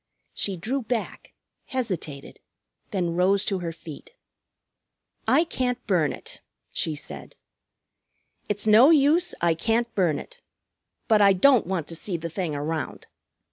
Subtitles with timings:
[0.33, 1.31] She drew back,
[1.65, 2.39] hesitated,
[2.89, 4.15] then rose to her feet.
[5.27, 7.35] "I can't burn it," she said.
[8.49, 10.41] "It's no use, I can't burn it.
[11.07, 13.05] But I don't want to see the thing around.